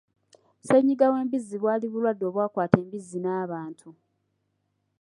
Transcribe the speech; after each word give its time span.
Ssennyinga 0.59 1.05
w'embizzi 1.13 1.55
bwali 1.61 1.85
bulwadde 1.91 2.23
obwakata 2.29 2.75
embizzi 2.83 3.17
n'abantu. 3.21 3.89